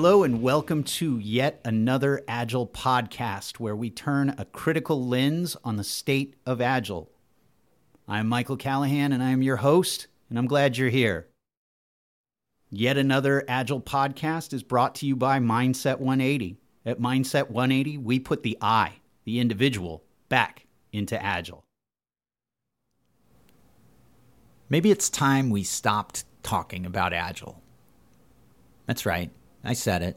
[0.00, 5.74] Hello, and welcome to yet another Agile podcast where we turn a critical lens on
[5.74, 7.10] the state of Agile.
[8.06, 11.26] I'm Michael Callahan, and I am your host, and I'm glad you're here.
[12.70, 16.58] Yet another Agile podcast is brought to you by Mindset 180.
[16.86, 21.64] At Mindset 180, we put the I, the individual, back into Agile.
[24.68, 27.60] Maybe it's time we stopped talking about Agile.
[28.86, 29.32] That's right,
[29.64, 30.16] I said it.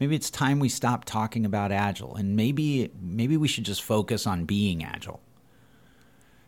[0.00, 4.26] Maybe it's time we stop talking about Agile, and maybe maybe we should just focus
[4.26, 5.20] on being Agile.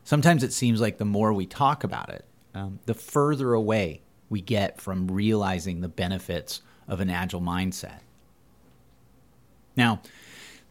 [0.05, 4.41] Sometimes it seems like the more we talk about it, um, the further away we
[4.41, 8.01] get from realizing the benefits of an Agile mindset.
[9.77, 10.01] Now,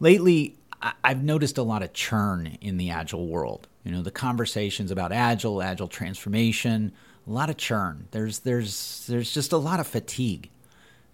[0.00, 0.56] lately,
[1.02, 3.68] I've noticed a lot of churn in the Agile world.
[3.84, 6.92] You know, the conversations about Agile, Agile transformation,
[7.26, 8.08] a lot of churn.
[8.10, 10.50] There's there's there's just a lot of fatigue.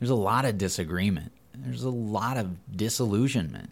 [0.02, 1.30] There's a lot of disagreement.
[1.54, 3.70] There's a lot of disillusionment.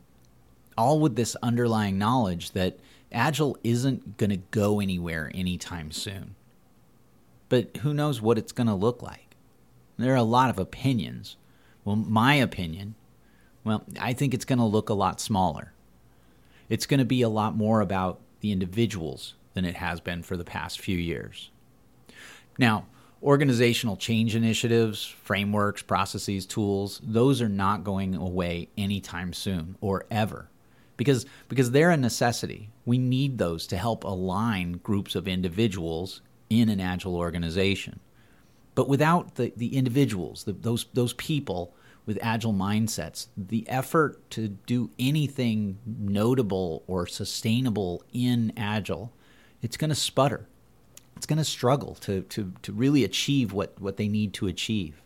[0.79, 2.79] All with this underlying knowledge that
[3.11, 6.37] Agile isn't going to go anywhere anytime soon.
[7.49, 9.35] But who knows what it's going to look like?
[9.99, 11.37] There are a lot of opinions.
[11.85, 12.95] Well, my opinion,
[13.65, 15.73] well, I think it's going to look a lot smaller.
[16.69, 20.37] It's going to be a lot more about the individuals than it has been for
[20.37, 21.51] the past few years.
[22.57, 22.87] Now,
[23.23, 30.49] organizational change initiatives, frameworks, processes, tools, those are not going away anytime soon or ever.
[30.97, 32.71] Because, because they're a necessity.
[32.85, 38.01] We need those to help align groups of individuals in an agile organization.
[38.75, 41.75] But without the, the individuals, the, those, those people
[42.07, 49.13] with agile mindsets, the effort to do anything notable or sustainable in agile,
[49.63, 50.49] it's going to sputter.
[51.21, 55.03] It's going to struggle to, to, to really achieve what, what they need to achieve.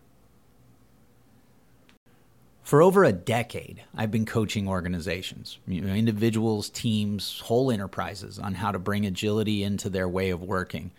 [2.62, 8.54] For over a decade, I've been coaching organizations, you know, individuals, teams, whole enterprises on
[8.54, 10.92] how to bring agility into their way of working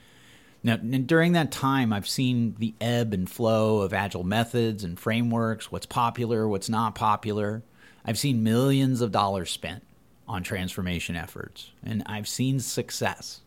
[0.66, 5.72] now, during that time, I've seen the ebb and flow of agile methods and frameworks,
[5.72, 7.62] what's popular, what's not popular.
[8.04, 9.84] I've seen millions of dollars spent
[10.28, 13.42] on transformation efforts, and I've seen success,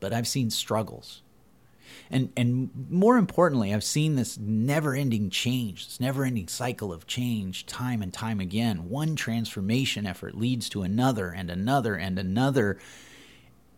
[0.00, 1.22] but I've seen struggles.
[2.10, 7.06] And, and more importantly, I've seen this never ending change, this never ending cycle of
[7.06, 8.88] change time and time again.
[8.88, 12.78] One transformation effort leads to another and another and another.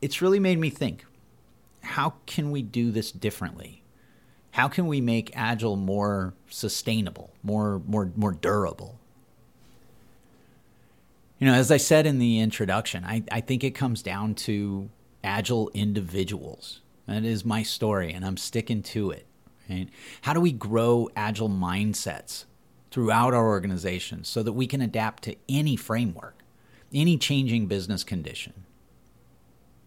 [0.01, 1.05] It's really made me think
[1.83, 3.83] how can we do this differently?
[4.53, 8.99] How can we make agile more sustainable, more more more durable?
[11.39, 14.91] You know, as I said in the introduction, I, I think it comes down to
[15.23, 16.81] agile individuals.
[17.07, 19.27] That is my story, and I'm sticking to it.
[19.69, 19.89] Right?
[20.23, 22.45] How do we grow agile mindsets
[22.91, 26.43] throughout our organization so that we can adapt to any framework,
[26.93, 28.65] any changing business condition?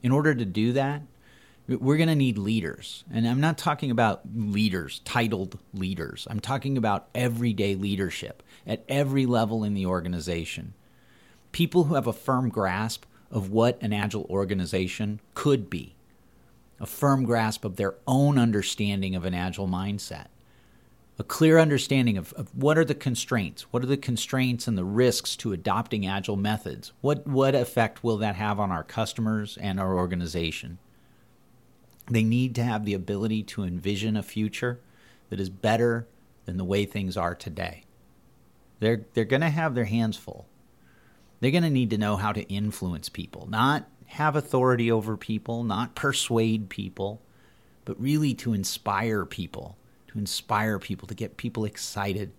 [0.01, 1.01] In order to do that,
[1.67, 3.05] we're going to need leaders.
[3.11, 6.27] And I'm not talking about leaders, titled leaders.
[6.29, 10.73] I'm talking about everyday leadership at every level in the organization.
[11.53, 15.95] People who have a firm grasp of what an agile organization could be,
[16.79, 20.27] a firm grasp of their own understanding of an agile mindset,
[21.17, 24.85] a clear understanding of, of what are the constraints, what are the constraints and the
[24.85, 29.79] risks to adopting agile methods, what, what effect will that have on our customers and
[29.79, 30.77] our organization.
[32.09, 34.79] They need to have the ability to envision a future
[35.29, 36.07] that is better
[36.45, 37.85] than the way things are today.
[38.79, 40.47] They're, they're going to have their hands full.
[41.43, 45.65] They're going to need to know how to influence people, not have authority over people,
[45.65, 47.21] not persuade people,
[47.83, 49.75] but really to inspire people,
[50.07, 52.31] to inspire people, to get people excited,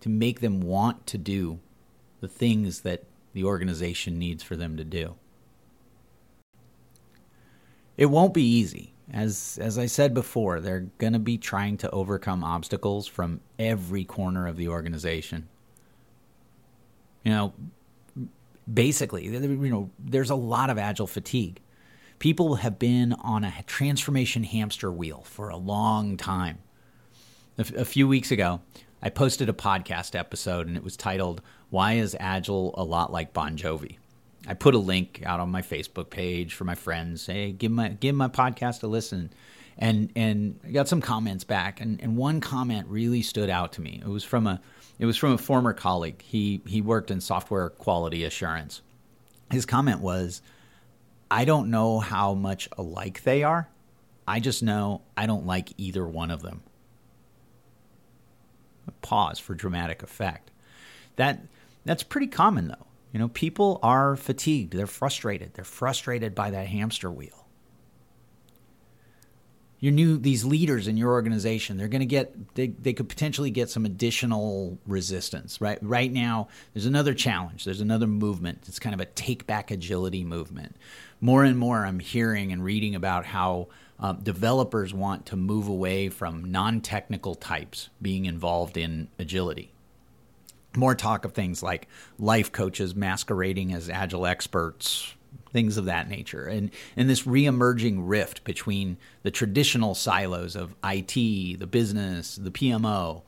[0.00, 1.60] to make them want to do
[2.20, 5.14] the things that the organization needs for them to do.
[7.96, 8.92] It won't be easy.
[9.10, 14.04] As as I said before, they're going to be trying to overcome obstacles from every
[14.04, 15.48] corner of the organization.
[17.24, 17.54] You know,
[18.72, 21.60] basically, you know, there's a lot of agile fatigue.
[22.18, 26.58] People have been on a transformation hamster wheel for a long time.
[27.58, 28.60] A, f- a few weeks ago,
[29.02, 33.32] I posted a podcast episode and it was titled "Why is Agile a lot like
[33.34, 33.98] Bon Jovi?"
[34.48, 37.26] I put a link out on my Facebook page for my friends.
[37.26, 39.30] Hey, give my give my podcast a listen,
[39.78, 43.80] and and I got some comments back, and, and one comment really stood out to
[43.80, 44.00] me.
[44.02, 44.60] It was from a
[44.98, 46.22] it was from a former colleague.
[46.22, 48.80] He he worked in software quality assurance.
[49.50, 50.40] His comment was,
[51.30, 53.68] "I don't know how much alike they are.
[54.26, 56.62] I just know I don't like either one of them."
[59.02, 60.50] Pause for dramatic effect.
[61.16, 61.42] That
[61.84, 62.86] that's pretty common though.
[63.12, 65.54] You know, people are fatigued, they're frustrated.
[65.54, 67.45] They're frustrated by that hamster wheel
[69.78, 73.50] your new these leaders in your organization they're going to get they, they could potentially
[73.50, 75.78] get some additional resistance right?
[75.82, 77.64] Right now there's another challenge.
[77.64, 78.64] There's another movement.
[78.66, 80.76] It's kind of a take back agility movement.
[81.20, 83.68] More and more i'm hearing and reading about how
[83.98, 89.72] um, developers want to move away from non-technical types being involved in agility.
[90.76, 91.88] More talk of things like
[92.18, 95.14] life coaches masquerading as agile experts
[95.52, 101.14] things of that nature, and and this reemerging rift between the traditional silos of IT,
[101.14, 103.22] the business, the PMO.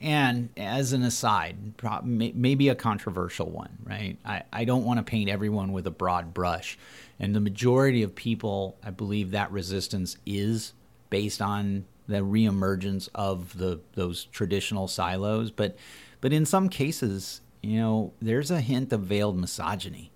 [0.00, 1.56] And as an aside,
[2.04, 4.16] maybe a controversial one, right?
[4.24, 6.78] I, I don't want to paint everyone with a broad brush.
[7.20, 10.72] And the majority of people, I believe that resistance is
[11.10, 15.50] based on the reemergence of the those traditional silos.
[15.50, 15.76] But
[16.20, 20.11] but in some cases, you know, there's a hint of veiled misogyny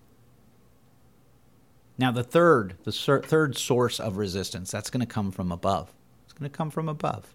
[1.99, 5.93] now, the third, the ser- third source of resistance, that's going to come from above.
[6.25, 7.35] It's going to come from above.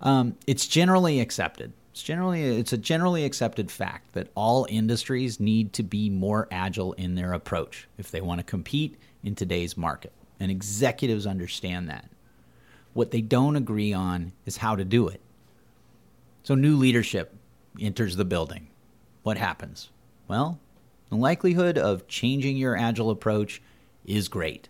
[0.00, 1.72] Um, it's generally accepted.
[1.92, 6.92] It's generally it's a generally accepted fact that all industries need to be more agile
[6.92, 10.12] in their approach if they want to compete in today's market.
[10.38, 12.08] And executives understand that.
[12.94, 15.20] What they don't agree on is how to do it.
[16.44, 17.34] So new leadership
[17.80, 18.68] enters the building.
[19.24, 19.90] What happens?
[20.28, 20.60] Well,
[21.10, 23.62] the likelihood of changing your agile approach
[24.04, 24.68] is great.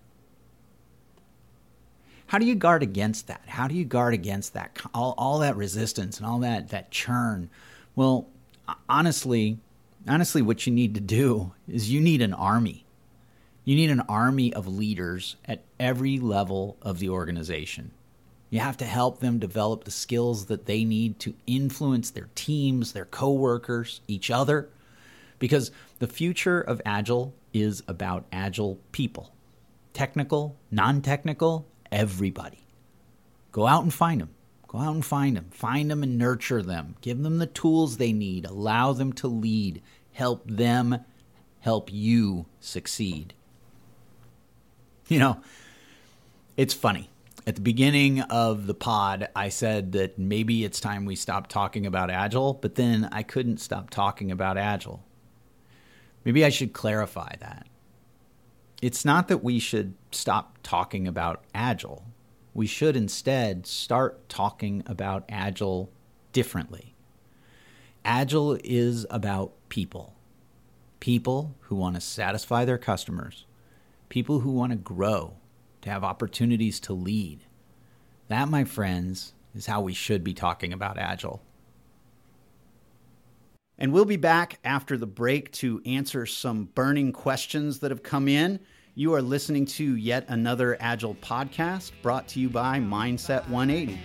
[2.26, 3.42] How do you guard against that?
[3.46, 7.48] How do you guard against that all, all that resistance and all that that churn?
[7.96, 8.26] Well,
[8.88, 9.58] honestly,
[10.06, 12.84] honestly what you need to do is you need an army.
[13.64, 17.92] You need an army of leaders at every level of the organization.
[18.50, 22.92] You have to help them develop the skills that they need to influence their teams,
[22.92, 24.70] their coworkers, each other,
[25.38, 29.32] because the future of Agile is about Agile people.
[29.92, 32.66] Technical, non technical, everybody.
[33.52, 34.30] Go out and find them.
[34.68, 35.48] Go out and find them.
[35.50, 36.96] Find them and nurture them.
[37.00, 38.44] Give them the tools they need.
[38.44, 39.82] Allow them to lead.
[40.12, 41.04] Help them
[41.60, 43.34] help you succeed.
[45.08, 45.40] You know,
[46.56, 47.08] it's funny.
[47.46, 51.86] At the beginning of the pod, I said that maybe it's time we stop talking
[51.86, 55.02] about Agile, but then I couldn't stop talking about Agile.
[56.28, 57.68] Maybe I should clarify that.
[58.82, 62.04] It's not that we should stop talking about Agile.
[62.52, 65.90] We should instead start talking about Agile
[66.34, 66.94] differently.
[68.04, 70.16] Agile is about people
[71.00, 73.46] people who want to satisfy their customers,
[74.10, 75.36] people who want to grow,
[75.80, 77.44] to have opportunities to lead.
[78.26, 81.40] That, my friends, is how we should be talking about Agile.
[83.80, 88.26] And we'll be back after the break to answer some burning questions that have come
[88.26, 88.58] in.
[88.96, 94.00] You are listening to yet another Agile podcast brought to you by Mindset 180.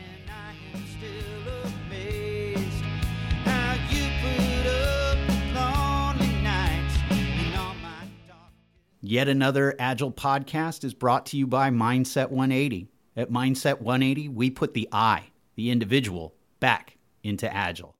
[9.02, 12.90] Yet another Agile podcast is brought to you by Mindset 180.
[13.16, 17.96] At Mindset 180, we put the I, the individual, back into Agile.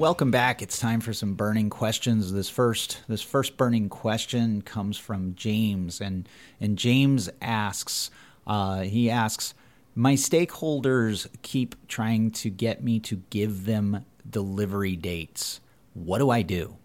[0.00, 0.62] Welcome back.
[0.62, 2.32] It's time for some burning questions.
[2.32, 6.26] This first this first burning question comes from James, and
[6.58, 8.10] and James asks
[8.46, 9.52] uh, he asks
[9.94, 15.60] my stakeholders keep trying to get me to give them delivery dates.
[15.92, 16.78] What do I do?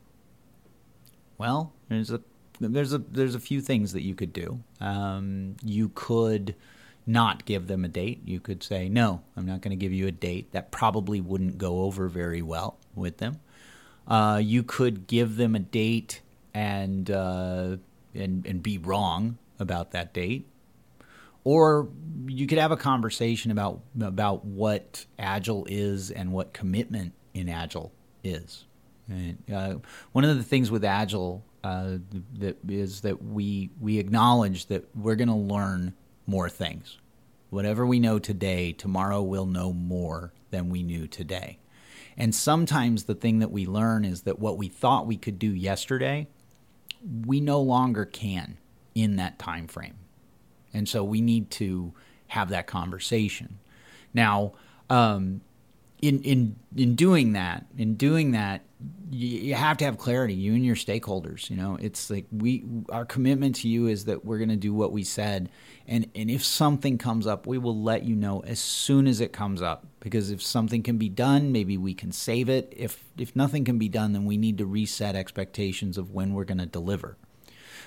[1.38, 2.20] Well, there's a
[2.60, 4.60] there's a there's a few things that you could do.
[4.82, 6.54] Um, you could
[7.08, 8.24] not give them a date.
[8.26, 10.52] You could say, no, I'm not going to give you a date.
[10.52, 13.40] That probably wouldn't go over very well with them.
[14.08, 16.22] Uh, you could give them a date
[16.54, 17.78] and, uh,
[18.14, 20.48] and, and be wrong about that date.
[21.44, 21.90] Or
[22.28, 27.92] you could have a conversation about, about what Agile is and what commitment in Agile
[28.24, 28.66] is.
[29.08, 29.76] And, uh,
[30.12, 31.98] one of the things with Agile uh,
[32.38, 35.96] that is that we we acknowledge that we're going to learn
[36.28, 37.00] more things.
[37.50, 41.58] Whatever we know today, tomorrow we'll know more than we knew today.
[42.18, 45.54] And sometimes the thing that we learn is that what we thought we could do
[45.54, 46.28] yesterday,
[47.26, 48.58] we no longer can
[48.94, 49.96] in that time frame.
[50.74, 51.94] And so we need to
[52.28, 53.60] have that conversation.
[54.14, 54.54] Now,
[54.90, 55.42] um,
[56.02, 58.62] in in in doing that, in doing that,
[59.10, 60.34] you, have to have clarity.
[60.34, 61.50] You and your stakeholders.
[61.50, 64.74] You know, it's like we our commitment to you is that we're going to do
[64.74, 65.50] what we said,
[65.88, 69.32] and and if something comes up, we will let you know as soon as it
[69.34, 69.86] comes up.
[70.00, 72.74] Because if something can be done, maybe we can save it.
[72.76, 76.46] If if nothing can be done, then we need to reset expectations of when we're
[76.46, 77.18] going to deliver.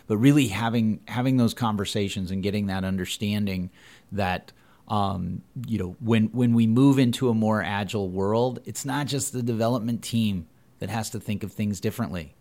[0.07, 3.71] But really having having those conversations and getting that understanding
[4.13, 4.53] that
[4.89, 9.33] um, you know, when when we move into a more agile world, it's not just
[9.33, 10.47] the development team
[10.79, 12.35] that has to think of things differently.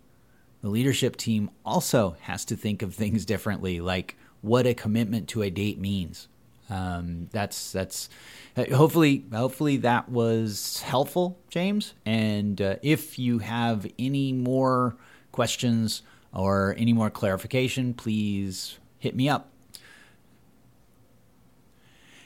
[0.62, 5.42] The leadership team also has to think of things differently, like what a commitment to
[5.44, 6.28] a date means.
[6.70, 8.10] Um, that's that's
[8.56, 11.94] hopefully hopefully that was helpful, James.
[12.06, 14.98] And uh, if you have any more
[15.32, 16.02] questions
[16.34, 19.50] or any more clarification, please hit me up.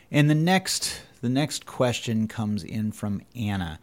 [0.09, 3.79] And the next the next question comes in from Anna.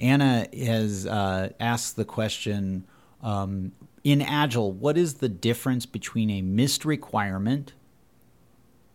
[0.00, 2.86] Anna has uh, asked the question
[3.22, 7.74] um, in Agile, what is the difference between a missed requirement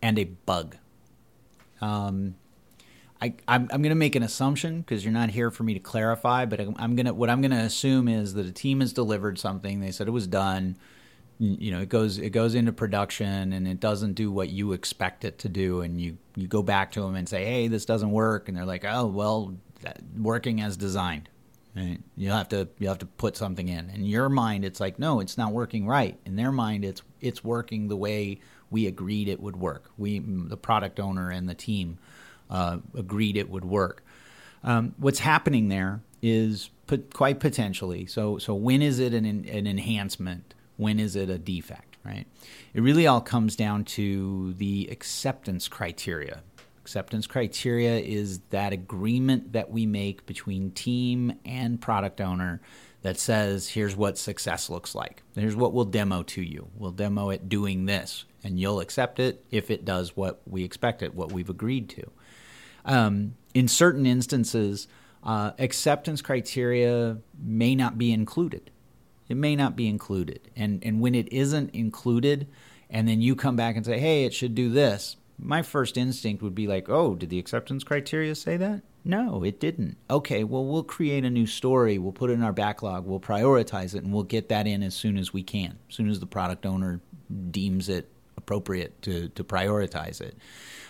[0.01, 0.77] and a bug?
[1.81, 2.35] Um,
[3.21, 5.79] I, I'm, I'm going to make an assumption because you're not here for me to
[5.79, 8.79] clarify, but I'm, I'm going to what I'm going to assume is that a team
[8.81, 9.79] has delivered something.
[9.79, 10.77] They said it was done
[11.38, 15.25] you know it goes it goes into production and it doesn't do what you expect
[15.25, 18.12] it to do and you you go back to them and say hey this doesn't
[18.12, 19.53] work and they're like oh well
[20.17, 21.29] working as designed
[21.75, 22.00] right?
[22.15, 25.20] you have to you have to put something in in your mind it's like no
[25.20, 28.39] it's not working right in their mind it's it's working the way
[28.70, 31.98] we agreed it would work we the product owner and the team
[32.50, 34.03] uh, agreed it would work
[34.63, 39.67] um, what's happening there is put, quite potentially so so when is it an, an
[39.67, 42.25] enhancement when is it a defect, right?
[42.74, 46.41] It really all comes down to the acceptance criteria.
[46.86, 52.62] Acceptance criteria is that agreement that we make between team and product owner
[53.01, 55.24] that says, here's what success looks like.
[55.34, 56.70] Here's what we'll demo to you.
[56.75, 61.01] We'll demo it doing this, and you'll accept it if it does what we expect
[61.01, 62.12] it, what we've agreed to.
[62.86, 64.88] Um, in certain instances,
[65.24, 68.70] uh, acceptance criteria may not be included
[69.27, 70.51] it may not be included.
[70.56, 72.48] And and when it isn't included,
[72.89, 76.42] and then you come back and say, "Hey, it should do this," my first instinct
[76.42, 79.98] would be like, "Oh, did the acceptance criteria say that?" No, it didn't.
[80.10, 82.00] Okay, well, we'll create a new story.
[82.00, 83.06] We'll put it in our backlog.
[83.06, 86.10] We'll prioritize it, and we'll get that in as soon as we can, as soon
[86.10, 87.01] as the product owner
[87.51, 90.38] deems it appropriate to to prioritize it.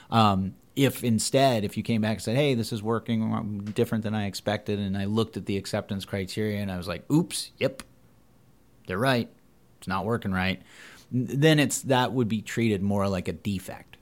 [0.10, 4.14] Um, if instead, if you came back and said, "Hey, this is working different than
[4.14, 7.82] I expected," and I looked at the acceptance criteria and I was like, "Oops, yep,
[8.88, 9.30] they're right.
[9.80, 10.62] It's not working right.
[11.12, 13.95] Then it's that would be treated more like a defect.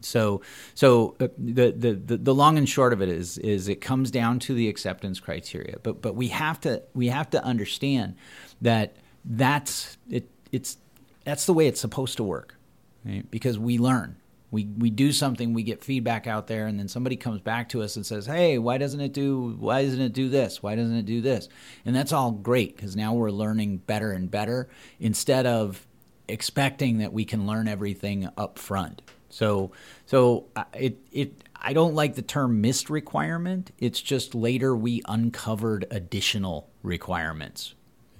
[0.00, 0.42] So,
[0.74, 4.10] so uh, the, the, the the long and short of it is is it comes
[4.10, 5.76] down to the acceptance criteria.
[5.82, 8.16] But but we have to we have to understand
[8.60, 10.28] that that's it.
[10.52, 10.78] It's
[11.24, 12.56] that's the way it's supposed to work,
[13.04, 13.28] right?
[13.30, 14.16] Because we learn
[14.50, 17.82] we we do something, we get feedback out there, and then somebody comes back to
[17.82, 19.56] us and says, "Hey, why doesn't it do?
[19.58, 20.62] Why doesn't it do this?
[20.62, 21.48] Why doesn't it do this?"
[21.84, 24.68] And that's all great because now we're learning better and better
[25.00, 25.86] instead of
[26.28, 29.02] expecting that we can learn everything up front.
[29.36, 29.72] So
[30.06, 33.70] so uh, it it I don't like the term missed requirement.
[33.78, 37.74] It's just later we uncovered additional requirements.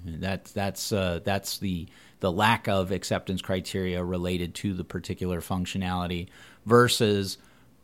[0.04, 1.88] That's that's uh, that's the
[2.20, 6.28] the lack of acceptance criteria related to the particular functionality
[6.66, 7.38] versus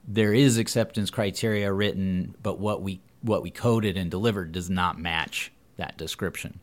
[0.07, 4.99] there is acceptance criteria written, but what we what we coded and delivered does not
[4.99, 6.61] match that description.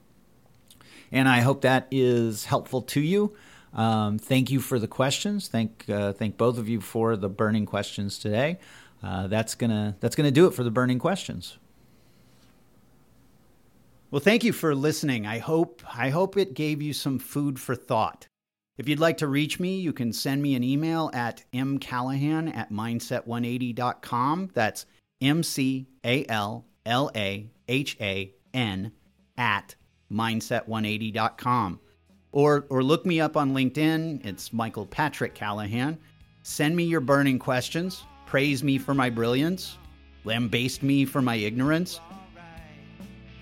[1.12, 3.36] And I hope that is helpful to you.
[3.74, 5.48] Um, thank you for the questions.
[5.48, 8.60] Thank uh, thank both of you for the burning questions today.
[9.04, 11.58] Uh, that's gonna that's gonna do it for the burning questions.
[14.12, 15.28] Well, thank you for listening.
[15.28, 18.28] I hope I hope it gave you some food for thought.
[18.80, 22.72] If you'd like to reach me, you can send me an email at mcallahan at
[22.72, 24.52] mindset180.com.
[24.54, 24.86] That's
[25.22, 28.92] M C A L L A H A N
[29.38, 29.76] at
[30.12, 31.80] mindset180.com.
[32.32, 34.26] Or, or look me up on LinkedIn.
[34.26, 35.98] It's Michael Patrick Callahan.
[36.44, 38.04] Send me your burning questions.
[38.26, 39.78] Praise me for my brilliance.
[40.26, 42.00] Lambaste me for my ignorance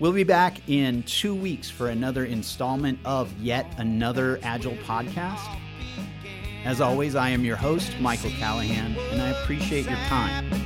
[0.00, 5.44] We'll be back in two weeks for another installment of yet another Agile podcast.
[6.64, 10.57] As always, I am your host, Michael Callahan, and I appreciate your time.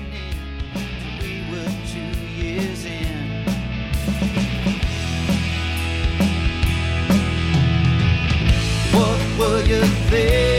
[9.82, 10.51] You thinking?